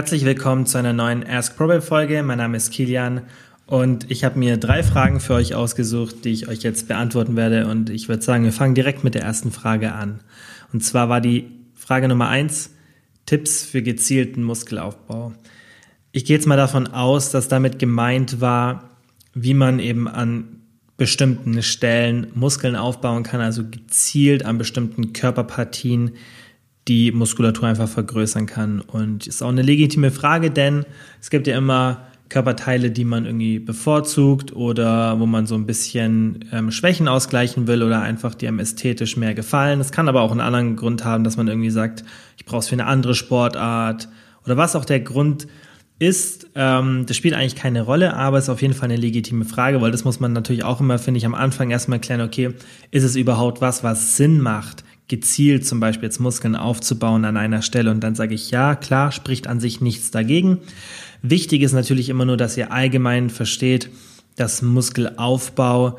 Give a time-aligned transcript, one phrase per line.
[0.00, 2.22] Herzlich willkommen zu einer neuen Ask Probable Folge.
[2.22, 3.20] Mein Name ist Kilian
[3.66, 7.66] und ich habe mir drei Fragen für euch ausgesucht, die ich euch jetzt beantworten werde.
[7.66, 10.20] Und ich würde sagen, wir fangen direkt mit der ersten Frage an.
[10.72, 12.74] Und zwar war die Frage Nummer eins,
[13.26, 15.34] Tipps für gezielten Muskelaufbau.
[16.12, 18.96] Ich gehe jetzt mal davon aus, dass damit gemeint war,
[19.34, 20.62] wie man eben an
[20.96, 26.12] bestimmten Stellen Muskeln aufbauen kann, also gezielt an bestimmten Körperpartien
[26.88, 28.80] die Muskulatur einfach vergrößern kann.
[28.80, 30.84] Und ist auch eine legitime Frage, denn
[31.20, 36.48] es gibt ja immer Körperteile, die man irgendwie bevorzugt oder wo man so ein bisschen
[36.52, 39.80] ähm, Schwächen ausgleichen will oder einfach die einem ästhetisch mehr gefallen.
[39.80, 42.04] Es kann aber auch einen anderen Grund haben, dass man irgendwie sagt,
[42.36, 44.08] ich brauche es für eine andere Sportart
[44.44, 45.48] oder was auch der Grund
[45.98, 49.44] ist, ähm, das spielt eigentlich keine Rolle, aber es ist auf jeden Fall eine legitime
[49.44, 52.54] Frage, weil das muss man natürlich auch immer, finde ich, am Anfang erstmal klären, okay,
[52.90, 57.62] ist es überhaupt was, was Sinn macht, gezielt zum Beispiel jetzt Muskeln aufzubauen an einer
[57.62, 60.58] Stelle und dann sage ich, ja, klar, spricht an sich nichts dagegen.
[61.20, 63.90] Wichtig ist natürlich immer nur, dass ihr allgemein versteht,
[64.36, 65.98] dass Muskelaufbau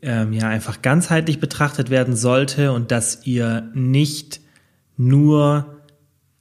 [0.00, 4.40] ähm, ja einfach ganzheitlich betrachtet werden sollte und dass ihr nicht
[4.96, 5.82] nur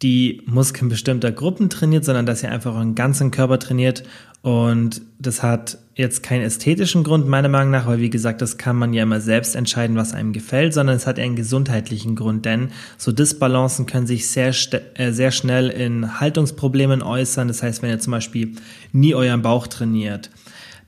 [0.02, 4.04] die Muskeln bestimmter Gruppen trainiert, sondern dass ihr einfach euren ganzen Körper trainiert.
[4.46, 8.76] Und das hat jetzt keinen ästhetischen Grund, meiner Meinung nach, weil wie gesagt, das kann
[8.76, 12.70] man ja immer selbst entscheiden, was einem gefällt, sondern es hat einen gesundheitlichen Grund, denn
[12.96, 14.54] so Disbalancen können sich sehr,
[14.94, 17.48] äh, sehr schnell in Haltungsproblemen äußern.
[17.48, 18.52] Das heißt, wenn ihr zum Beispiel
[18.92, 20.30] nie euren Bauch trainiert,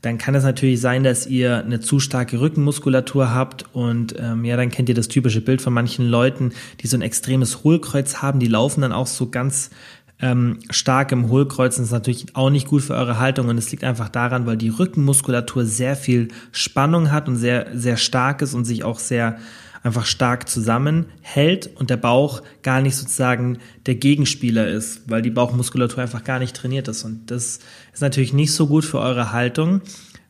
[0.04, 4.56] dann kann es natürlich sein, dass ihr eine zu starke Rückenmuskulatur habt und ähm, ja,
[4.56, 8.40] dann kennt ihr das typische Bild von manchen Leuten, die so ein extremes Hohlkreuz haben,
[8.40, 9.72] die laufen dann auch so ganz
[10.20, 11.76] ähm, stark im Hohlkreuz.
[11.76, 14.58] Das ist natürlich auch nicht gut für eure Haltung und es liegt einfach daran, weil
[14.58, 19.38] die Rückenmuskulatur sehr viel Spannung hat und sehr, sehr stark ist und sich auch sehr
[19.84, 26.04] einfach stark zusammenhält und der Bauch gar nicht sozusagen der Gegenspieler ist, weil die Bauchmuskulatur
[26.04, 27.04] einfach gar nicht trainiert ist.
[27.04, 27.60] Und das
[27.94, 29.82] ist natürlich nicht so gut für eure Haltung.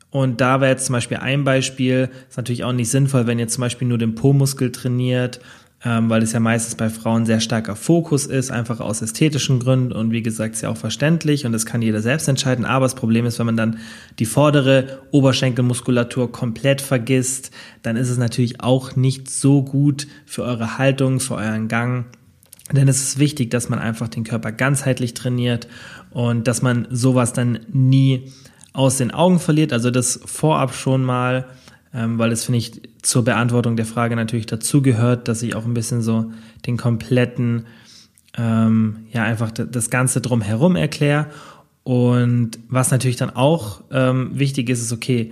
[0.09, 3.47] Und da wäre jetzt zum Beispiel ein Beispiel, ist natürlich auch nicht sinnvoll, wenn ihr
[3.47, 5.39] zum Beispiel nur den Po-Muskel trainiert
[5.85, 9.91] ähm, weil es ja meistens bei Frauen sehr starker Fokus ist, einfach aus ästhetischen Gründen
[9.91, 12.95] und wie gesagt, ist ja auch verständlich und das kann jeder selbst entscheiden, aber das
[12.95, 13.77] Problem ist, wenn man dann
[14.17, 17.51] die vordere Oberschenkelmuskulatur komplett vergisst,
[17.83, 22.05] dann ist es natürlich auch nicht so gut für eure Haltung, für euren Gang,
[22.71, 25.67] denn es ist wichtig, dass man einfach den Körper ganzheitlich trainiert
[26.09, 28.31] und dass man sowas dann nie
[28.73, 31.45] aus den Augen verliert, also das vorab schon mal
[31.91, 36.01] weil es, finde ich, zur Beantwortung der Frage natürlich dazugehört, dass ich auch ein bisschen
[36.01, 36.31] so
[36.65, 37.65] den kompletten,
[38.37, 41.27] ähm, ja, einfach das Ganze drumherum erkläre.
[41.83, 45.31] Und was natürlich dann auch ähm, wichtig ist, ist, okay,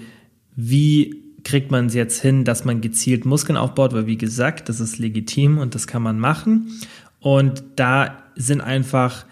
[0.56, 4.80] wie kriegt man es jetzt hin, dass man gezielt Muskeln aufbaut, weil wie gesagt, das
[4.80, 6.72] ist legitim und das kann man machen.
[7.20, 9.26] Und da sind einfach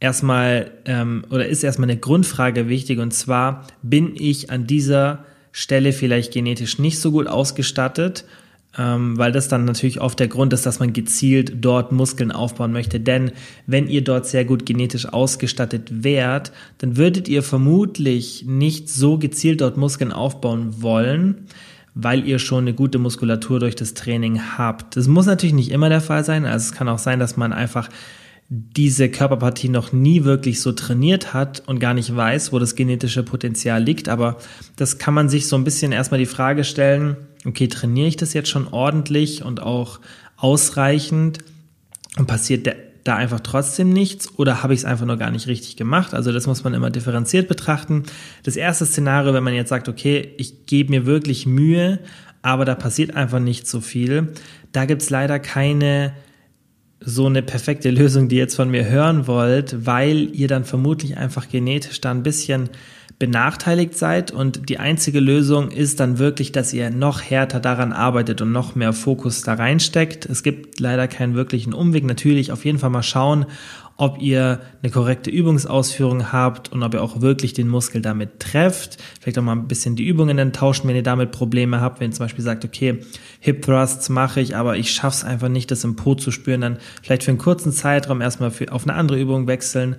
[0.00, 5.92] erstmal ähm, oder ist erstmal eine Grundfrage wichtig und zwar bin ich an dieser Stelle
[5.92, 8.24] vielleicht genetisch nicht so gut ausgestattet,
[8.76, 12.72] ähm, weil das dann natürlich oft der Grund ist, dass man gezielt dort Muskeln aufbauen
[12.72, 13.00] möchte.
[13.00, 13.32] Denn
[13.66, 19.60] wenn ihr dort sehr gut genetisch ausgestattet wärt, dann würdet ihr vermutlich nicht so gezielt
[19.60, 21.46] dort Muskeln aufbauen wollen,
[21.94, 24.96] weil ihr schon eine gute Muskulatur durch das Training habt.
[24.96, 26.44] Das muss natürlich nicht immer der Fall sein.
[26.44, 27.88] Also es kann auch sein, dass man einfach
[28.50, 33.22] diese Körperpartie noch nie wirklich so trainiert hat und gar nicht weiß, wo das genetische
[33.22, 34.08] Potenzial liegt.
[34.08, 34.38] Aber
[34.76, 38.32] das kann man sich so ein bisschen erstmal die Frage stellen, okay, trainiere ich das
[38.32, 40.00] jetzt schon ordentlich und auch
[40.36, 41.38] ausreichend
[42.16, 45.76] und passiert da einfach trotzdem nichts oder habe ich es einfach nur gar nicht richtig
[45.76, 46.14] gemacht?
[46.14, 48.04] Also das muss man immer differenziert betrachten.
[48.44, 51.98] Das erste Szenario, wenn man jetzt sagt, okay, ich gebe mir wirklich Mühe,
[52.40, 54.28] aber da passiert einfach nicht so viel,
[54.72, 56.12] da gibt es leider keine
[57.08, 61.16] so eine perfekte Lösung, die ihr jetzt von mir hören wollt, weil ihr dann vermutlich
[61.16, 62.68] einfach genetisch da ein bisschen
[63.18, 68.42] benachteiligt seid und die einzige Lösung ist dann wirklich, dass ihr noch härter daran arbeitet
[68.42, 70.26] und noch mehr Fokus da reinsteckt.
[70.26, 72.04] Es gibt leider keinen wirklichen Umweg.
[72.04, 73.46] Natürlich auf jeden Fall mal schauen,
[74.00, 78.96] ob ihr eine korrekte Übungsausführung habt und ob ihr auch wirklich den Muskel damit trefft.
[79.20, 81.98] Vielleicht auch mal ein bisschen die Übungen dann tauschen, wenn ihr damit Probleme habt.
[81.98, 83.00] Wenn ihr zum Beispiel sagt, okay,
[83.40, 86.78] Hip Thrusts mache ich, aber ich schaff's einfach nicht, das im Po zu spüren, dann
[87.02, 89.96] vielleicht für einen kurzen Zeitraum erstmal für, auf eine andere Übung wechseln.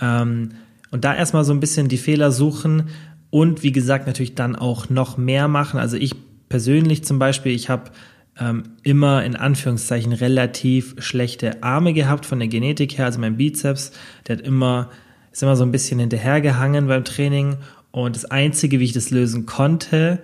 [0.00, 0.50] Ähm,
[0.92, 2.84] und da erstmal so ein bisschen die Fehler suchen
[3.30, 5.80] und wie gesagt natürlich dann auch noch mehr machen.
[5.80, 6.14] Also ich
[6.48, 7.90] persönlich zum Beispiel, ich habe
[8.40, 13.04] ähm, immer in Anführungszeichen relativ schlechte Arme gehabt von der Genetik her.
[13.04, 13.92] Also mein Bizeps,
[14.26, 14.90] der hat immer,
[15.30, 17.58] ist immer so ein bisschen hinterhergehangen beim Training.
[17.90, 20.20] Und das Einzige, wie ich das lösen konnte,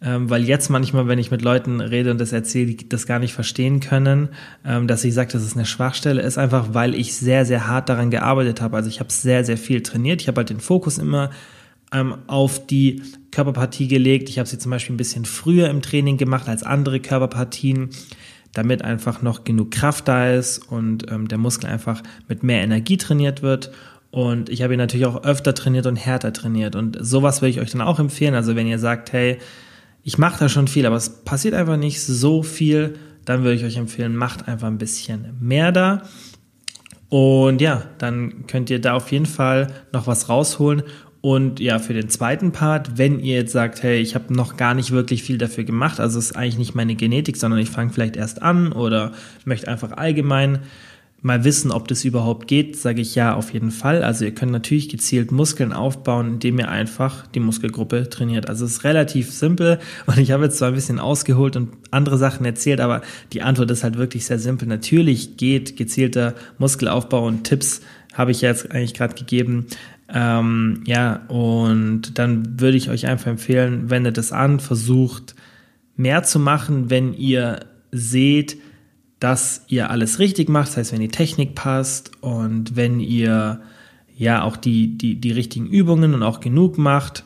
[0.00, 3.18] ähm, weil jetzt manchmal, wenn ich mit Leuten rede und das erzähle, die das gar
[3.18, 4.28] nicht verstehen können,
[4.64, 7.88] ähm, dass ich sage, das ist eine Schwachstelle, ist einfach, weil ich sehr, sehr hart
[7.88, 8.76] daran gearbeitet habe.
[8.76, 10.22] Also ich habe sehr, sehr viel trainiert.
[10.22, 11.30] Ich habe halt den Fokus immer
[11.90, 14.28] auf die Körperpartie gelegt.
[14.28, 17.90] Ich habe sie zum Beispiel ein bisschen früher im Training gemacht als andere Körperpartien,
[18.52, 22.96] damit einfach noch genug Kraft da ist und ähm, der Muskel einfach mit mehr Energie
[22.96, 23.70] trainiert wird.
[24.10, 26.76] Und ich habe ihn natürlich auch öfter trainiert und härter trainiert.
[26.76, 28.34] Und sowas würde ich euch dann auch empfehlen.
[28.34, 29.38] Also wenn ihr sagt, hey,
[30.02, 33.64] ich mache da schon viel, aber es passiert einfach nicht so viel, dann würde ich
[33.64, 36.02] euch empfehlen, macht einfach ein bisschen mehr da.
[37.10, 40.82] Und ja, dann könnt ihr da auf jeden Fall noch was rausholen.
[41.20, 44.74] Und ja, für den zweiten Part, wenn ihr jetzt sagt, hey, ich habe noch gar
[44.74, 47.92] nicht wirklich viel dafür gemacht, also es ist eigentlich nicht meine Genetik, sondern ich fange
[47.92, 49.12] vielleicht erst an oder
[49.44, 50.60] möchte einfach allgemein
[51.20, 54.04] mal wissen, ob das überhaupt geht, sage ich ja auf jeden Fall.
[54.04, 58.48] Also ihr könnt natürlich gezielt Muskeln aufbauen, indem ihr einfach die Muskelgruppe trainiert.
[58.48, 62.18] Also es ist relativ simpel und ich habe jetzt zwar ein bisschen ausgeholt und andere
[62.18, 64.68] Sachen erzählt, aber die Antwort ist halt wirklich sehr simpel.
[64.68, 67.80] Natürlich geht gezielter Muskelaufbau und Tipps
[68.14, 69.66] habe ich jetzt eigentlich gerade gegeben.
[70.08, 75.34] Ähm, ja, und dann würde ich euch einfach empfehlen, wendet es an, versucht
[75.96, 77.60] mehr zu machen, wenn ihr
[77.92, 78.56] seht,
[79.20, 83.60] dass ihr alles richtig macht, das heißt, wenn die Technik passt und wenn ihr
[84.16, 87.24] ja auch die, die, die richtigen Übungen und auch genug macht,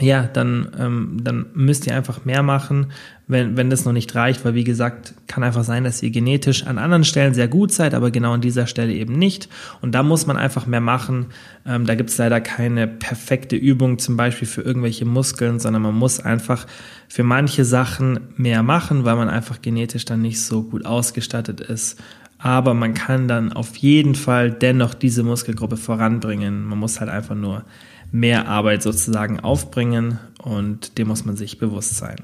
[0.00, 2.88] ja, dann, ähm, dann müsst ihr einfach mehr machen,
[3.28, 6.66] wenn, wenn das noch nicht reicht, weil wie gesagt, kann einfach sein, dass ihr genetisch
[6.66, 9.48] an anderen Stellen sehr gut seid, aber genau an dieser Stelle eben nicht.
[9.80, 11.26] Und da muss man einfach mehr machen.
[11.64, 15.94] Ähm, da gibt es leider keine perfekte Übung, zum Beispiel für irgendwelche Muskeln, sondern man
[15.94, 16.66] muss einfach
[17.08, 21.98] für manche Sachen mehr machen, weil man einfach genetisch dann nicht so gut ausgestattet ist.
[22.38, 26.66] Aber man kann dann auf jeden Fall dennoch diese Muskelgruppe voranbringen.
[26.66, 27.64] Man muss halt einfach nur
[28.12, 32.16] mehr Arbeit sozusagen aufbringen und dem muss man sich bewusst sein.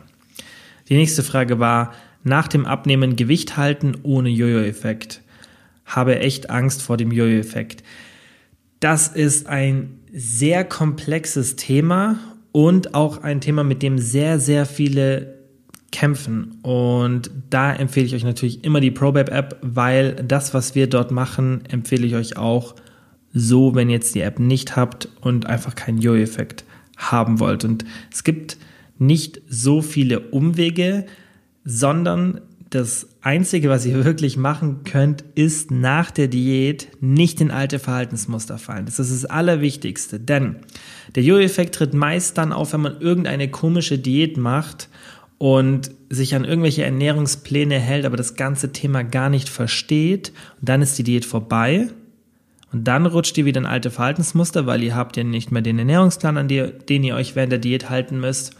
[0.88, 1.92] Die nächste Frage war,
[2.24, 5.22] nach dem Abnehmen Gewicht halten ohne Jojo-Effekt.
[5.84, 7.82] Habe echt Angst vor dem Jojo-Effekt.
[8.80, 12.18] Das ist ein sehr komplexes Thema
[12.52, 15.38] und auch ein Thema, mit dem sehr, sehr viele
[15.90, 16.58] kämpfen.
[16.62, 21.10] Und da empfehle ich euch natürlich immer die ProBab App, weil das, was wir dort
[21.10, 22.74] machen, empfehle ich euch auch
[23.32, 26.64] so, wenn ihr jetzt die App nicht habt und einfach keinen Yo-Effekt
[26.96, 27.64] haben wollt.
[27.64, 28.56] Und es gibt
[28.98, 31.06] nicht so viele Umwege,
[31.64, 32.40] sondern
[32.70, 38.58] das Einzige, was ihr wirklich machen könnt, ist nach der Diät nicht in alte Verhaltensmuster
[38.58, 38.86] fallen.
[38.86, 40.56] Das ist das Allerwichtigste, denn
[41.14, 44.88] der Jojo-Effekt tritt meist dann auf, wenn man irgendeine komische Diät macht
[45.38, 50.32] und sich an irgendwelche Ernährungspläne hält, aber das ganze Thema gar nicht versteht.
[50.60, 51.88] Und dann ist die Diät vorbei
[52.72, 55.78] und dann rutscht ihr wieder in alte Verhaltensmuster, weil ihr habt ja nicht mehr den
[55.78, 58.56] Ernährungsplan, an den ihr euch während der Diät halten müsst.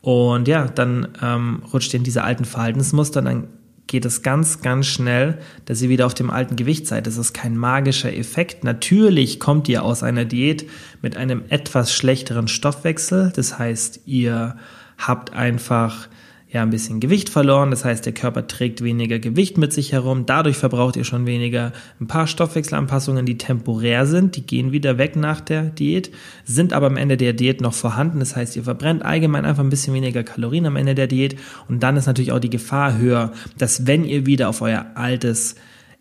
[0.00, 3.48] Und ja, dann ähm, rutscht ihr in diese alten Verhaltensmuster, dann
[3.86, 7.06] geht es ganz, ganz schnell, dass ihr wieder auf dem alten Gewicht seid.
[7.06, 8.64] Das ist kein magischer Effekt.
[8.64, 10.68] Natürlich kommt ihr aus einer Diät
[11.02, 13.32] mit einem etwas schlechteren Stoffwechsel.
[13.36, 14.56] Das heißt, ihr
[14.96, 16.08] habt einfach
[16.52, 17.70] ja ein bisschen Gewicht verloren.
[17.70, 20.26] Das heißt, der Körper trägt weniger Gewicht mit sich herum.
[20.26, 21.72] Dadurch verbraucht ihr schon weniger.
[21.98, 26.10] Ein paar Stoffwechselanpassungen, die temporär sind, die gehen wieder weg nach der Diät,
[26.44, 28.18] sind aber am Ende der Diät noch vorhanden.
[28.18, 31.36] Das heißt, ihr verbrennt allgemein einfach ein bisschen weniger Kalorien am Ende der Diät.
[31.68, 35.54] Und dann ist natürlich auch die Gefahr höher, dass wenn ihr wieder auf euer altes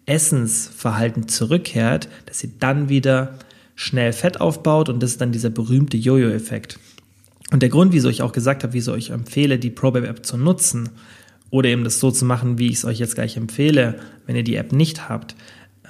[0.06, 3.36] Essensverhalten zurückkehrt, dass ihr dann wieder
[3.76, 6.78] schnell Fett aufbaut und das ist dann dieser berühmte Jojo-Effekt.
[7.52, 10.38] Und der Grund, wieso ich auch gesagt habe, wieso ich empfehle, die ProBab App zu
[10.38, 10.90] nutzen
[11.50, 14.44] oder eben das so zu machen, wie ich es euch jetzt gleich empfehle, wenn ihr
[14.44, 15.36] die App nicht habt,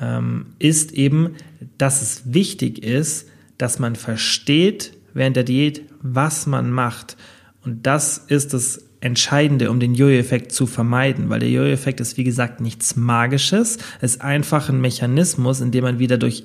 [0.01, 1.35] ähm, ist eben,
[1.77, 7.15] dass es wichtig ist, dass man versteht während der Diät, was man macht.
[7.63, 12.23] Und das ist das Entscheidende, um den Jojo-Effekt zu vermeiden, weil der Jojo-Effekt ist, wie
[12.23, 16.43] gesagt, nichts Magisches, es ist einfach ein Mechanismus, in dem man wieder durch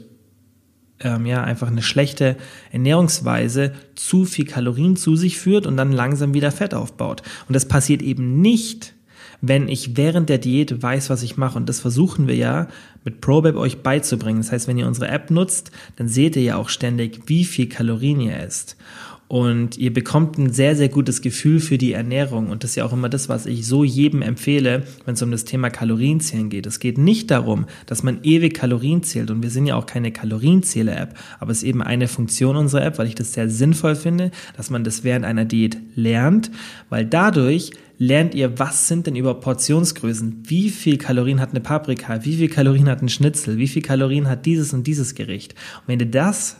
[1.00, 2.36] ähm, ja, einfach eine schlechte
[2.72, 7.22] Ernährungsweise zu viel Kalorien zu sich führt und dann langsam wieder Fett aufbaut.
[7.48, 8.94] Und das passiert eben nicht,
[9.40, 11.58] wenn ich während der Diät weiß, was ich mache.
[11.58, 12.68] Und das versuchen wir ja
[13.04, 14.40] mit ProBab euch beizubringen.
[14.40, 17.68] Das heißt, wenn ihr unsere App nutzt, dann seht ihr ja auch ständig, wie viel
[17.68, 18.76] Kalorien ihr esst.
[19.28, 22.48] Und ihr bekommt ein sehr, sehr gutes Gefühl für die Ernährung.
[22.48, 25.32] Und das ist ja auch immer das, was ich so jedem empfehle, wenn es um
[25.32, 26.66] das Thema Kalorienzählen geht.
[26.66, 29.32] Es geht nicht darum, dass man ewig Kalorien zählt.
[29.32, 31.14] Und wir sind ja auch keine Kalorienzähler-App.
[31.40, 34.70] Aber es ist eben eine Funktion unserer App, weil ich das sehr sinnvoll finde, dass
[34.70, 36.52] man das während einer Diät lernt.
[36.88, 40.44] Weil dadurch lernt ihr, was sind denn über Portionsgrößen?
[40.46, 42.24] Wie viel Kalorien hat eine Paprika?
[42.24, 43.58] Wie viel Kalorien hat ein Schnitzel?
[43.58, 45.54] Wie viel Kalorien hat dieses und dieses Gericht?
[45.80, 46.58] Und wenn ihr das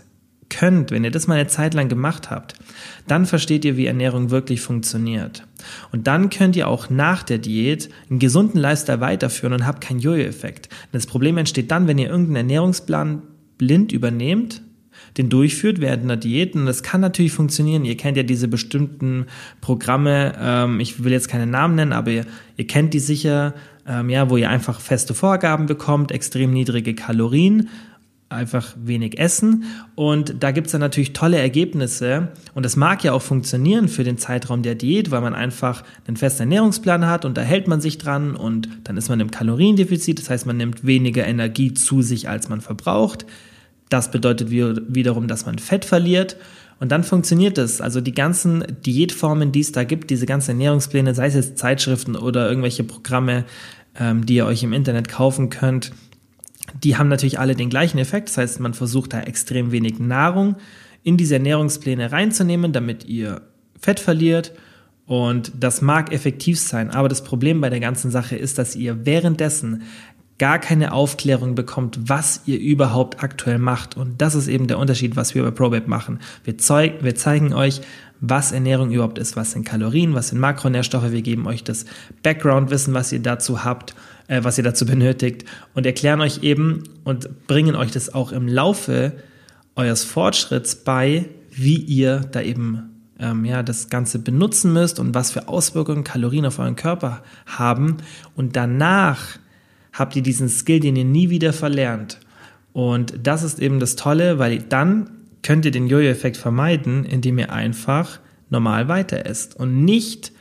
[0.49, 2.55] könnt, wenn ihr das mal eine Zeit lang gemacht habt,
[3.07, 5.47] dann versteht ihr, wie Ernährung wirklich funktioniert.
[5.93, 10.01] Und dann könnt ihr auch nach der Diät einen gesunden Lifestyle weiterführen und habt keinen
[10.01, 10.69] Jojo-Effekt.
[10.93, 13.23] Das Problem entsteht dann, wenn ihr irgendeinen Ernährungsplan
[13.59, 14.63] blind übernehmt,
[15.17, 16.55] den durchführt während einer Diät.
[16.55, 17.85] Und das kann natürlich funktionieren.
[17.85, 19.27] Ihr kennt ja diese bestimmten
[19.61, 20.35] Programme.
[20.39, 22.27] Ähm, ich will jetzt keine Namen nennen, aber ihr,
[22.57, 23.55] ihr kennt die sicher,
[23.87, 27.69] ähm, ja, wo ihr einfach feste Vorgaben bekommt, extrem niedrige Kalorien
[28.29, 29.65] einfach wenig essen.
[29.95, 32.29] Und da gibt's dann natürlich tolle Ergebnisse.
[32.55, 36.17] Und das mag ja auch funktionieren für den Zeitraum der Diät, weil man einfach einen
[36.17, 40.19] festen Ernährungsplan hat und da hält man sich dran und dann ist man im Kaloriendefizit.
[40.19, 43.27] Das heißt, man nimmt weniger Energie zu sich, als man verbraucht.
[43.89, 46.37] Das bedeutet wiederum, dass man Fett verliert.
[46.79, 47.81] Und dann funktioniert es.
[47.81, 52.17] Also die ganzen Diätformen, die es da gibt, diese ganzen Ernährungspläne, sei es jetzt Zeitschriften
[52.17, 53.45] oder irgendwelche Programme,
[53.99, 55.93] ähm, die ihr euch im Internet kaufen könnt,
[56.83, 58.29] die haben natürlich alle den gleichen Effekt.
[58.29, 60.57] Das heißt, man versucht da extrem wenig Nahrung
[61.03, 63.43] in diese Ernährungspläne reinzunehmen, damit ihr
[63.81, 64.53] Fett verliert.
[65.07, 69.07] Und das mag effektiv sein, aber das Problem bei der ganzen Sache ist, dass ihr
[69.07, 69.83] währenddessen
[70.39, 73.97] gar keine Aufklärung bekommt, was ihr überhaupt aktuell macht.
[73.97, 76.19] Und das ist eben der Unterschied, was wir bei ProBab machen.
[76.45, 77.81] Wir, zeig, wir zeigen euch,
[78.21, 81.11] was Ernährung überhaupt ist, was sind Kalorien, was sind Makronährstoffe.
[81.11, 81.85] Wir geben euch das
[82.23, 83.95] Background-Wissen, was ihr dazu habt
[84.29, 85.45] äh, was ihr dazu benötigt
[85.75, 89.13] und erklären euch eben und bringen euch das auch im Laufe
[89.75, 95.31] eures Fortschritts bei, wie ihr da eben ähm, ja, das Ganze benutzen müsst und was
[95.31, 97.99] für Auswirkungen Kalorien auf euren Körper haben.
[98.35, 99.39] Und danach
[99.93, 102.21] habt ihr diesen Skill, den ihr nie wieder verlernt.
[102.73, 105.11] Und das ist eben das Tolle, weil dann
[105.47, 108.19] könnt ihr den Jojo-Effekt vermeiden, indem ihr einfach
[108.51, 110.33] normal weiter esst und nicht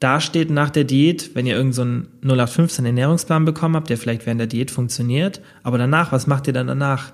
[0.00, 4.26] da steht nach der Diät, wenn ihr irgendeinen so 0815 Ernährungsplan bekommen habt, der vielleicht
[4.26, 7.12] während der Diät funktioniert, aber danach, was macht ihr dann danach?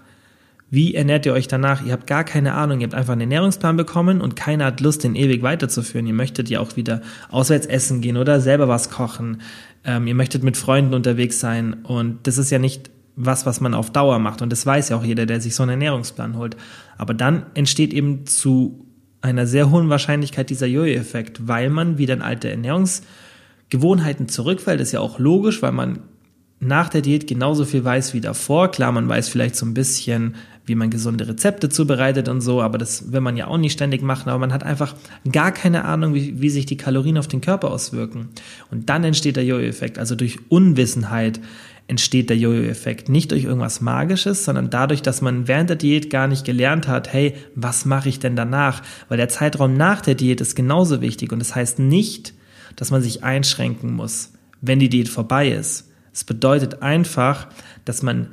[0.70, 1.84] Wie ernährt ihr euch danach?
[1.84, 2.80] Ihr habt gar keine Ahnung.
[2.80, 6.06] Ihr habt einfach einen Ernährungsplan bekommen und keiner hat Lust, den ewig weiterzuführen.
[6.06, 9.42] Ihr möchtet ja auch wieder auswärts essen gehen oder selber was kochen.
[9.84, 11.74] Ähm, ihr möchtet mit Freunden unterwegs sein.
[11.82, 14.42] Und das ist ja nicht was, was man auf Dauer macht.
[14.42, 16.56] Und das weiß ja auch jeder, der sich so einen Ernährungsplan holt.
[17.00, 18.84] Aber dann entsteht eben zu
[19.22, 24.80] einer sehr hohen Wahrscheinlichkeit dieser Jojo-Effekt, weil man wieder in alte Ernährungsgewohnheiten zurückfällt.
[24.80, 26.00] Das ist ja auch logisch, weil man
[26.58, 28.70] nach der Diät genauso viel weiß wie davor.
[28.70, 30.34] Klar, man weiß vielleicht so ein bisschen,
[30.66, 34.02] wie man gesunde Rezepte zubereitet und so, aber das will man ja auch nicht ständig
[34.02, 34.94] machen, aber man hat einfach
[35.32, 38.28] gar keine Ahnung, wie, wie sich die Kalorien auf den Körper auswirken.
[38.70, 41.40] Und dann entsteht der Jojo-Effekt, also durch Unwissenheit
[41.90, 43.08] entsteht der Jojo-Effekt.
[43.08, 47.12] Nicht durch irgendwas Magisches, sondern dadurch, dass man während der Diät gar nicht gelernt hat,
[47.12, 48.82] hey, was mache ich denn danach?
[49.08, 52.32] Weil der Zeitraum nach der Diät ist genauso wichtig und das heißt nicht,
[52.76, 55.90] dass man sich einschränken muss, wenn die Diät vorbei ist.
[56.12, 57.48] Es bedeutet einfach,
[57.84, 58.28] dass man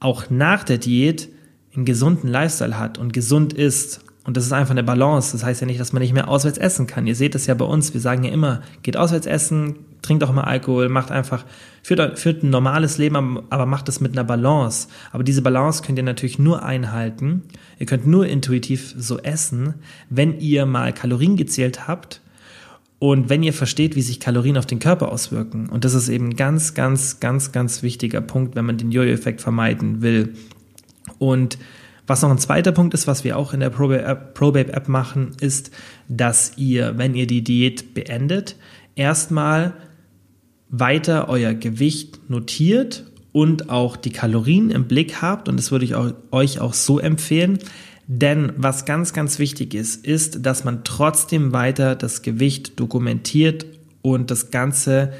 [0.00, 1.28] auch nach der Diät
[1.74, 4.00] einen gesunden Lifestyle hat und gesund ist.
[4.26, 5.32] Und das ist einfach eine Balance.
[5.32, 7.06] Das heißt ja nicht, dass man nicht mehr auswärts essen kann.
[7.06, 7.94] Ihr seht das ja bei uns.
[7.94, 11.44] Wir sagen ja immer, geht auswärts essen, trinkt auch mal Alkohol, macht einfach,
[11.82, 14.88] führt, führt ein normales Leben, aber macht es mit einer Balance.
[15.12, 17.42] Aber diese Balance könnt ihr natürlich nur einhalten.
[17.78, 19.74] Ihr könnt nur intuitiv so essen,
[20.10, 22.20] wenn ihr mal Kalorien gezählt habt
[22.98, 25.68] und wenn ihr versteht, wie sich Kalorien auf den Körper auswirken.
[25.68, 29.40] Und das ist eben ein ganz, ganz, ganz, ganz wichtiger Punkt, wenn man den Jojo-Effekt
[29.40, 30.34] vermeiden will.
[31.18, 31.58] Und
[32.06, 35.70] was noch ein zweiter Punkt ist, was wir auch in der Probabe-App machen, ist,
[36.08, 38.56] dass ihr, wenn ihr die Diät beendet,
[38.94, 39.74] erstmal
[40.68, 45.48] weiter euer Gewicht notiert und auch die Kalorien im Blick habt.
[45.48, 47.58] Und das würde ich euch auch so empfehlen.
[48.06, 53.66] Denn was ganz, ganz wichtig ist, ist, dass man trotzdem weiter das Gewicht dokumentiert
[54.02, 55.12] und das Ganze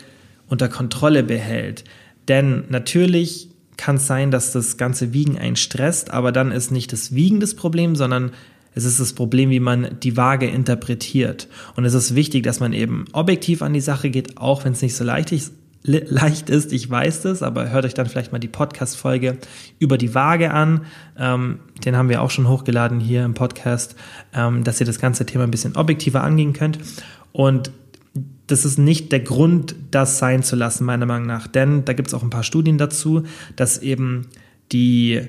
[0.48, 1.82] unter Kontrolle behält.
[2.28, 6.92] Denn natürlich kann es sein, dass das ganze Wiegen einen stresst, aber dann ist nicht
[6.92, 8.32] das Wiegen das Problem, sondern
[8.74, 11.48] es ist das Problem, wie man die Waage interpretiert.
[11.76, 14.82] Und es ist wichtig, dass man eben objektiv an die Sache geht, auch wenn es
[14.82, 15.52] nicht so leicht ist.
[15.82, 19.38] Leicht ist, ich weiß das, aber hört euch dann vielleicht mal die Podcast-Folge
[19.78, 20.82] über die Waage an.
[21.16, 23.94] Ähm, den haben wir auch schon hochgeladen hier im Podcast,
[24.34, 26.78] ähm, dass ihr das ganze Thema ein bisschen objektiver angehen könnt.
[27.32, 27.70] Und
[28.46, 31.46] das ist nicht der Grund, das sein zu lassen, meiner Meinung nach.
[31.46, 33.24] Denn da gibt es auch ein paar Studien dazu,
[33.56, 34.28] dass eben
[34.72, 35.22] die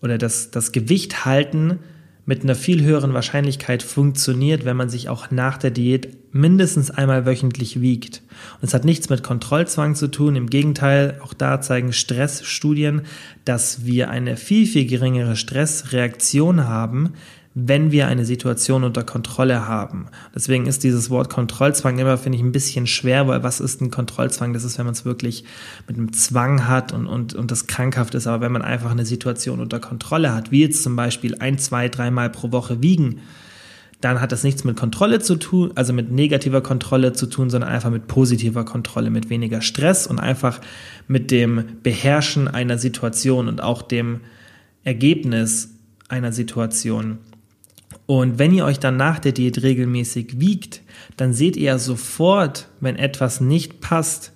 [0.00, 1.78] oder das, das Gewicht halten
[2.26, 7.26] mit einer viel höheren Wahrscheinlichkeit funktioniert, wenn man sich auch nach der Diät mindestens einmal
[7.26, 8.22] wöchentlich wiegt.
[8.60, 10.34] Und es hat nichts mit Kontrollzwang zu tun.
[10.34, 13.02] Im Gegenteil, auch da zeigen Stressstudien,
[13.44, 17.12] dass wir eine viel, viel geringere Stressreaktion haben,
[17.54, 20.06] wenn wir eine Situation unter Kontrolle haben.
[20.34, 23.92] Deswegen ist dieses Wort Kontrollzwang immer, finde ich, ein bisschen schwer, weil was ist ein
[23.92, 24.52] Kontrollzwang?
[24.52, 25.44] Das ist, wenn man es wirklich
[25.86, 28.26] mit einem Zwang hat und, und, und das krankhaft ist.
[28.26, 31.88] Aber wenn man einfach eine Situation unter Kontrolle hat, wie jetzt zum Beispiel ein, zwei,
[31.88, 33.20] dreimal pro Woche wiegen,
[34.00, 37.70] dann hat das nichts mit Kontrolle zu tun, also mit negativer Kontrolle zu tun, sondern
[37.70, 40.60] einfach mit positiver Kontrolle, mit weniger Stress und einfach
[41.06, 44.20] mit dem Beherrschen einer Situation und auch dem
[44.82, 45.70] Ergebnis
[46.08, 47.18] einer Situation.
[48.06, 50.82] Und wenn ihr euch dann nach der Diät regelmäßig wiegt,
[51.16, 54.32] dann seht ihr sofort, wenn etwas nicht passt.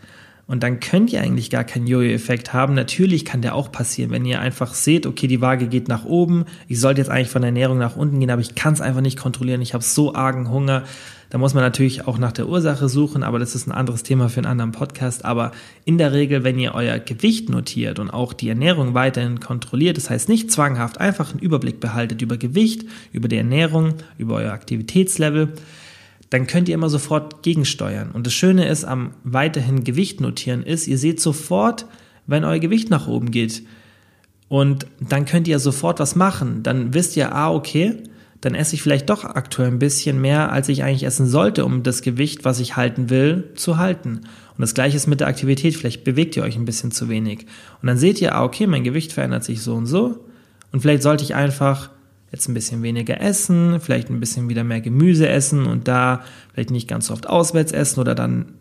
[0.47, 2.73] Und dann könnt ihr eigentlich gar keinen Jojo-Effekt haben.
[2.73, 6.47] Natürlich kann der auch passieren, wenn ihr einfach seht, okay, die Waage geht nach oben,
[6.69, 9.03] ich sollte jetzt eigentlich von der Ernährung nach unten gehen, aber ich kann es einfach
[9.03, 10.85] nicht kontrollieren, ich habe so argen Hunger,
[11.30, 14.30] da muss man natürlich auch nach der Ursache suchen, aber das ist ein anderes Thema
[14.30, 15.26] für einen anderen Podcast.
[15.26, 15.52] Aber
[15.85, 20.08] in der Regel, wenn ihr euer Gewicht notiert und auch die Ernährung weiterhin kontrolliert, das
[20.08, 25.52] heißt nicht zwanghaft, einfach einen Überblick behaltet über Gewicht, über die Ernährung, über euer Aktivitätslevel,
[26.30, 28.11] dann könnt ihr immer sofort gegensteuern.
[28.11, 31.87] Und das Schöne ist am weiterhin Gewicht notieren ist, ihr seht sofort,
[32.26, 33.64] wenn euer Gewicht nach oben geht.
[34.49, 36.62] Und dann könnt ihr sofort was machen.
[36.62, 38.02] Dann wisst ihr, ah, okay,
[38.40, 41.83] dann esse ich vielleicht doch aktuell ein bisschen mehr, als ich eigentlich essen sollte, um
[41.83, 44.21] das Gewicht, was ich halten will, zu halten.
[44.59, 45.75] Und das gleiche ist mit der Aktivität.
[45.75, 47.47] Vielleicht bewegt ihr euch ein bisschen zu wenig.
[47.83, 50.25] Und dann seht ihr, ah, okay, mein Gewicht verändert sich so und so.
[50.71, 51.90] Und vielleicht sollte ich einfach
[52.30, 56.71] jetzt ein bisschen weniger essen, vielleicht ein bisschen wieder mehr Gemüse essen und da vielleicht
[56.71, 58.52] nicht ganz so oft auswärts essen oder dann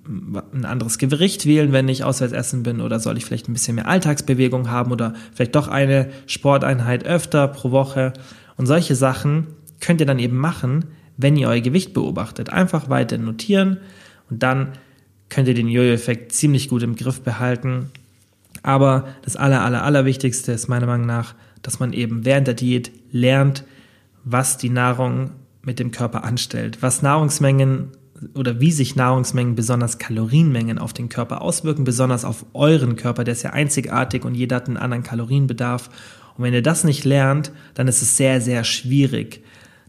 [0.54, 3.76] ein anderes Gericht wählen, wenn ich auswärts essen bin oder soll ich vielleicht ein bisschen
[3.76, 8.14] mehr Alltagsbewegung haben oder vielleicht doch eine Sporteinheit öfter pro Woche
[8.56, 9.48] und solche Sachen
[9.88, 10.84] könnt ihr dann eben machen,
[11.16, 12.50] wenn ihr euer Gewicht beobachtet.
[12.50, 13.78] Einfach weiter notieren
[14.30, 14.74] und dann
[15.30, 17.90] könnt ihr den Jojo-Effekt ziemlich gut im Griff behalten.
[18.64, 22.92] Aber das aller, aller, allerwichtigste ist meiner Meinung nach, dass man eben während der Diät
[23.14, 23.64] lernt,
[24.26, 27.92] was die Nahrung mit dem Körper anstellt, was Nahrungsmengen
[28.34, 33.36] oder wie sich Nahrungsmengen, besonders Kalorienmengen auf den Körper auswirken, besonders auf euren Körper, der
[33.36, 35.90] ist ja einzigartig und jeder hat einen anderen Kalorienbedarf.
[36.36, 39.44] Und wenn ihr das nicht lernt, dann ist es sehr, sehr schwierig,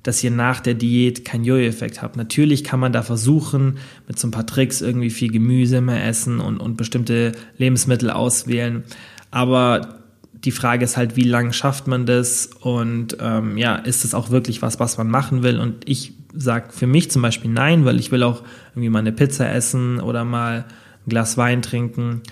[0.08, 2.16] dass ihr nach der Diät keinen Jojo-Effekt habt.
[2.16, 6.40] Natürlich kann man da versuchen, mit so ein paar Tricks irgendwie viel Gemüse mehr essen
[6.40, 8.84] und, und bestimmte Lebensmittel auswählen.
[9.30, 9.98] Aber
[10.32, 14.30] die Frage ist halt, wie lange schafft man das und ähm, ja, ist es auch
[14.30, 15.60] wirklich was, was man machen will?
[15.60, 19.12] Und ich sage für mich zum Beispiel nein, weil ich will auch irgendwie mal eine
[19.12, 20.64] Pizza essen oder mal
[21.04, 22.22] ein Glas Wein trinken,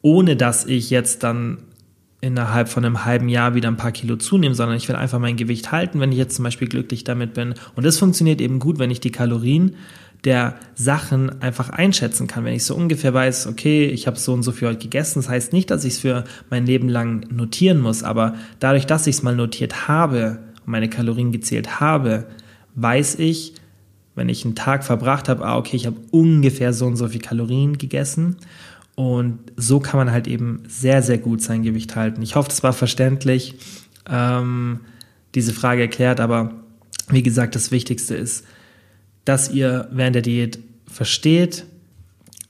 [0.00, 1.58] ohne dass ich jetzt dann
[2.20, 5.36] innerhalb von einem halben Jahr wieder ein paar Kilo zunehmen, sondern ich will einfach mein
[5.36, 7.54] Gewicht halten, wenn ich jetzt zum Beispiel glücklich damit bin.
[7.76, 9.76] Und das funktioniert eben gut, wenn ich die Kalorien
[10.24, 12.44] der Sachen einfach einschätzen kann.
[12.44, 15.28] Wenn ich so ungefähr weiß, okay, ich habe so und so viel heute gegessen, das
[15.28, 19.16] heißt nicht, dass ich es für mein Leben lang notieren muss, aber dadurch, dass ich
[19.16, 22.26] es mal notiert habe und meine Kalorien gezählt habe,
[22.74, 23.54] weiß ich,
[24.16, 27.20] wenn ich einen Tag verbracht habe, ah, okay, ich habe ungefähr so und so viel
[27.20, 28.36] Kalorien gegessen
[28.98, 32.20] und so kann man halt eben sehr, sehr gut sein Gewicht halten.
[32.20, 33.54] Ich hoffe, das war verständlich,
[34.10, 34.80] ähm,
[35.36, 36.54] diese Frage erklärt, aber
[37.08, 38.44] wie gesagt, das Wichtigste ist,
[39.24, 40.58] dass ihr während der Diät
[40.88, 41.64] versteht,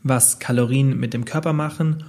[0.03, 2.03] was Kalorien mit dem Körper machen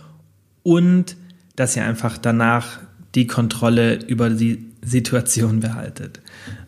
[0.63, 1.17] und
[1.58, 2.80] dass ihr einfach danach
[3.15, 6.21] die Kontrolle über die Situation behaltet.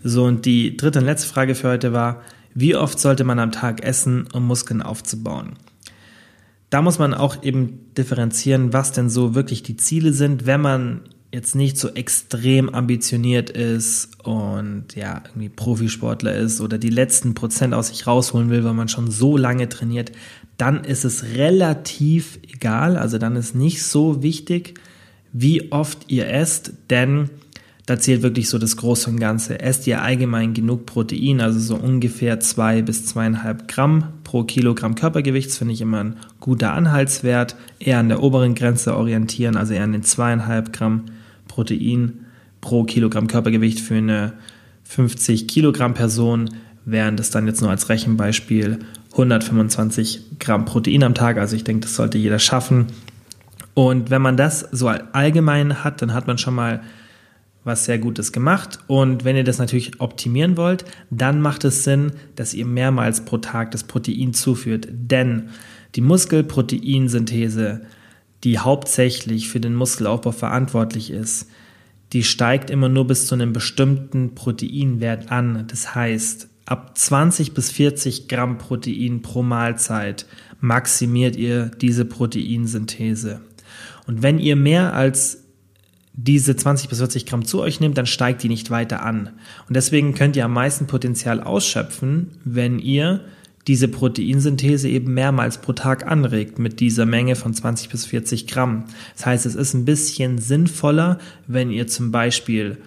[0.03, 2.21] So, und die dritte und letzte Frage für heute war,
[2.53, 5.53] wie oft sollte man am Tag essen, um Muskeln aufzubauen?
[6.71, 11.01] Da muss man auch eben differenzieren, was denn so wirklich die Ziele sind, wenn man
[11.33, 17.73] jetzt nicht so extrem ambitioniert ist und ja, irgendwie Profisportler ist oder die letzten Prozent
[17.73, 20.13] aus sich rausholen will, weil man schon so lange trainiert,
[20.57, 24.75] dann ist es relativ egal, also dann ist nicht so wichtig,
[25.33, 27.29] wie oft ihr esst, denn
[27.91, 29.59] da zählt wirklich so das Große und Ganze.
[29.59, 35.49] Esst ihr allgemein genug Protein, also so ungefähr zwei bis zweieinhalb Gramm pro Kilogramm Körpergewicht,
[35.49, 37.57] das finde ich immer ein guter Anhaltswert.
[37.79, 41.03] Eher an der oberen Grenze orientieren, also eher an den zweieinhalb Gramm
[41.49, 42.27] Protein
[42.61, 44.33] pro Kilogramm Körpergewicht für eine
[44.85, 46.51] 50 Kilogramm Person,
[46.85, 48.79] während es dann jetzt nur als Rechenbeispiel
[49.11, 51.37] 125 Gramm Protein am Tag.
[51.37, 52.87] Also ich denke, das sollte jeder schaffen.
[53.73, 56.79] Und wenn man das so allgemein hat, dann hat man schon mal
[57.63, 58.79] was sehr Gutes gemacht.
[58.87, 63.37] Und wenn ihr das natürlich optimieren wollt, dann macht es Sinn, dass ihr mehrmals pro
[63.37, 64.87] Tag das Protein zuführt.
[64.91, 65.49] Denn
[65.95, 67.81] die Muskelproteinsynthese,
[68.43, 71.49] die hauptsächlich für den Muskelaufbau verantwortlich ist,
[72.13, 75.65] die steigt immer nur bis zu einem bestimmten Proteinwert an.
[75.67, 80.25] Das heißt, ab 20 bis 40 Gramm Protein pro Mahlzeit
[80.59, 83.41] maximiert ihr diese Proteinsynthese.
[84.07, 85.40] Und wenn ihr mehr als
[86.23, 89.31] diese 20 bis 40 Gramm zu euch nehmt, dann steigt die nicht weiter an.
[89.67, 93.21] Und deswegen könnt ihr am meisten Potenzial ausschöpfen, wenn ihr
[93.67, 98.85] diese Proteinsynthese eben mehrmals pro Tag anregt mit dieser Menge von 20 bis 40 Gramm.
[99.15, 102.77] Das heißt, es ist ein bisschen sinnvoller, wenn ihr zum Beispiel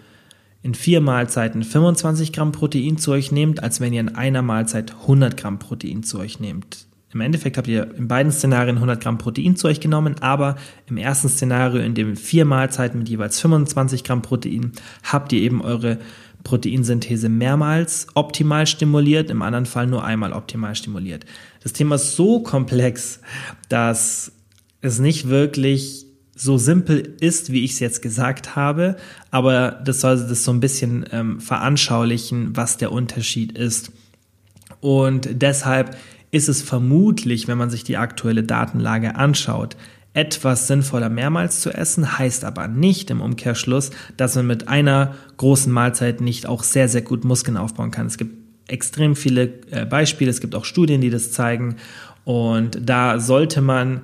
[0.62, 4.92] in vier Mahlzeiten 25 Gramm Protein zu euch nehmt, als wenn ihr in einer Mahlzeit
[5.02, 6.86] 100 Gramm Protein zu euch nehmt.
[7.14, 10.56] Im Endeffekt habt ihr in beiden Szenarien 100 Gramm Protein zu euch genommen, aber
[10.88, 14.72] im ersten Szenario, in dem vier Mahlzeiten mit jeweils 25 Gramm Protein,
[15.04, 15.98] habt ihr eben eure
[16.42, 21.24] Proteinsynthese mehrmals optimal stimuliert, im anderen Fall nur einmal optimal stimuliert.
[21.62, 23.20] Das Thema ist so komplex,
[23.68, 24.32] dass
[24.80, 28.96] es nicht wirklich so simpel ist, wie ich es jetzt gesagt habe,
[29.30, 33.92] aber das soll das so ein bisschen ähm, veranschaulichen, was der Unterschied ist.
[34.80, 35.96] Und deshalb
[36.34, 39.76] ist es vermutlich, wenn man sich die aktuelle Datenlage anschaut,
[40.14, 45.72] etwas sinnvoller mehrmals zu essen, heißt aber nicht im Umkehrschluss, dass man mit einer großen
[45.72, 48.06] Mahlzeit nicht auch sehr, sehr gut Muskeln aufbauen kann.
[48.06, 51.76] Es gibt extrem viele äh, Beispiele, es gibt auch Studien, die das zeigen
[52.24, 54.00] und da sollte man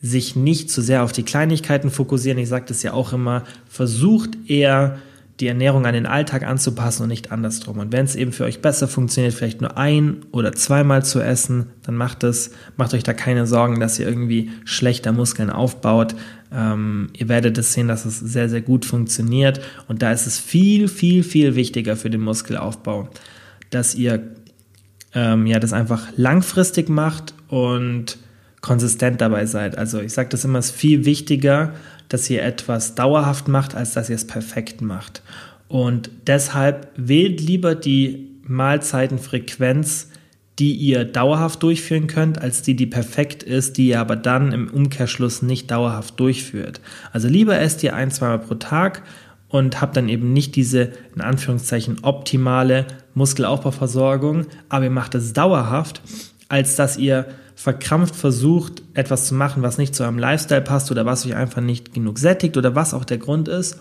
[0.00, 2.38] sich nicht zu sehr auf die Kleinigkeiten fokussieren.
[2.38, 4.98] Ich sage das ja auch immer, versucht eher
[5.40, 7.78] die Ernährung an den Alltag anzupassen und nicht andersrum.
[7.78, 11.66] Und wenn es eben für euch besser funktioniert, vielleicht nur ein oder zweimal zu essen,
[11.82, 16.14] dann macht es, macht euch da keine Sorgen, dass ihr irgendwie schlechter Muskeln aufbaut.
[16.52, 19.60] Ähm, ihr werdet es sehen, dass es sehr, sehr gut funktioniert.
[19.88, 23.10] Und da ist es viel, viel, viel wichtiger für den Muskelaufbau,
[23.68, 24.22] dass ihr
[25.12, 28.18] ähm, ja das einfach langfristig macht und
[28.62, 29.76] konsistent dabei seid.
[29.76, 31.74] Also ich sage das immer, es ist viel wichtiger,
[32.08, 35.22] dass ihr etwas dauerhaft macht, als dass ihr es perfekt macht.
[35.68, 40.08] Und deshalb wählt lieber die Mahlzeitenfrequenz,
[40.58, 44.68] die ihr dauerhaft durchführen könnt, als die, die perfekt ist, die ihr aber dann im
[44.68, 46.80] Umkehrschluss nicht dauerhaft durchführt.
[47.12, 49.02] Also lieber esst ihr ein, zweimal pro Tag
[49.48, 56.00] und habt dann eben nicht diese, in Anführungszeichen, optimale Muskelaufbauversorgung, aber ihr macht es dauerhaft,
[56.48, 61.06] als dass ihr verkrampft versucht, etwas zu machen, was nicht zu eurem Lifestyle passt oder
[61.06, 63.80] was euch einfach nicht genug sättigt oder was auch der Grund ist,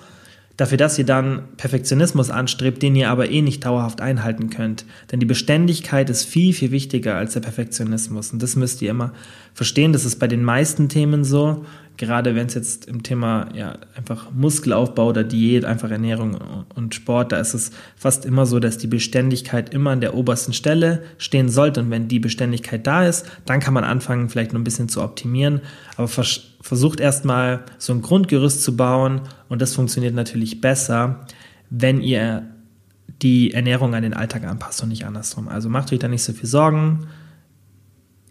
[0.57, 4.85] dafür, dass ihr dann Perfektionismus anstrebt, den ihr aber eh nicht dauerhaft einhalten könnt.
[5.11, 8.31] Denn die Beständigkeit ist viel, viel wichtiger als der Perfektionismus.
[8.31, 9.13] Und das müsst ihr immer
[9.53, 9.93] verstehen.
[9.93, 11.65] Das ist bei den meisten Themen so
[11.97, 16.37] gerade wenn es jetzt im Thema ja einfach Muskelaufbau oder Diät, einfach Ernährung
[16.75, 20.53] und Sport, da ist es fast immer so, dass die Beständigkeit immer an der obersten
[20.53, 21.81] Stelle stehen sollte.
[21.81, 25.01] Und wenn die Beständigkeit da ist, dann kann man anfangen, vielleicht noch ein bisschen zu
[25.01, 25.61] optimieren.
[25.97, 26.07] Aber
[26.65, 31.27] versucht erstmal so ein Grundgerüst zu bauen und das funktioniert natürlich besser,
[31.69, 32.47] wenn ihr
[33.21, 35.47] die Ernährung an den Alltag anpasst und nicht andersrum.
[35.47, 37.05] Also macht euch da nicht so viel Sorgen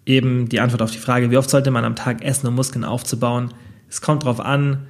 [0.05, 2.85] eben die Antwort auf die Frage, wie oft sollte man am Tag essen, um Muskeln
[2.85, 3.55] aufzubauen.
[3.89, 4.89] Es kommt darauf an,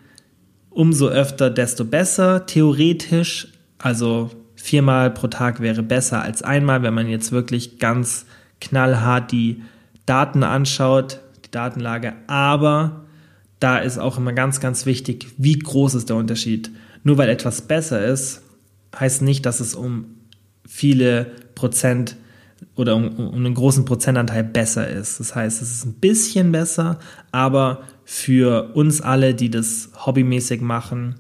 [0.71, 3.49] umso öfter, desto besser, theoretisch.
[3.77, 8.25] Also viermal pro Tag wäre besser als einmal, wenn man jetzt wirklich ganz
[8.63, 9.63] knallhart die
[10.07, 12.15] Daten anschaut, die Datenlage.
[12.27, 13.04] Aber
[13.65, 16.71] da ist auch immer ganz, ganz wichtig, wie groß ist der Unterschied.
[17.03, 18.43] Nur weil etwas besser ist,
[18.95, 20.05] heißt nicht, dass es um
[20.69, 22.17] viele Prozent
[22.77, 25.19] oder um, um einen großen Prozentanteil besser ist.
[25.19, 26.99] Das heißt, es ist ein bisschen besser,
[27.33, 31.15] aber für uns alle, die das hobbymäßig machen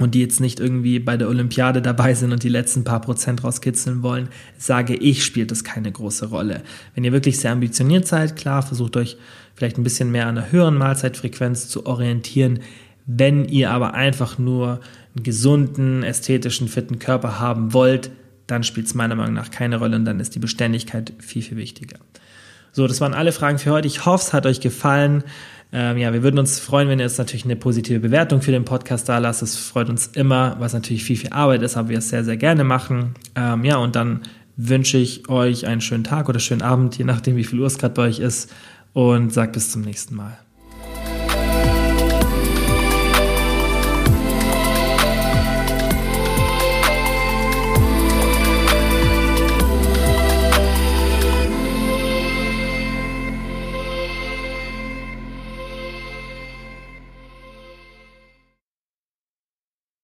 [0.00, 3.44] und die jetzt nicht irgendwie bei der Olympiade dabei sind und die letzten paar Prozent
[3.44, 6.62] rauskitzeln wollen, sage ich, spielt das keine große Rolle.
[6.94, 9.18] Wenn ihr wirklich sehr ambitioniert seid, klar, versucht euch
[9.54, 12.60] vielleicht ein bisschen mehr an einer höheren Mahlzeitfrequenz zu orientieren.
[13.06, 14.80] Wenn ihr aber einfach nur
[15.14, 18.10] einen gesunden, ästhetischen, fitten Körper haben wollt,
[18.46, 21.58] dann spielt es meiner Meinung nach keine Rolle und dann ist die Beständigkeit viel, viel
[21.58, 21.98] wichtiger.
[22.72, 23.86] So, das waren alle Fragen für heute.
[23.86, 25.24] Ich hoffe, es hat euch gefallen.
[25.72, 28.64] Ähm, ja, wir würden uns freuen, wenn ihr jetzt natürlich eine positive Bewertung für den
[28.64, 29.42] Podcast da lasst.
[29.42, 32.36] Es freut uns immer, was natürlich viel, viel Arbeit ist, aber wir es sehr, sehr
[32.36, 33.14] gerne machen.
[33.36, 34.22] Ähm, ja, und dann
[34.56, 37.78] wünsche ich euch einen schönen Tag oder schönen Abend, je nachdem, wie viel Uhr es
[37.78, 38.52] gerade bei euch ist
[38.92, 40.38] und sage bis zum nächsten Mal.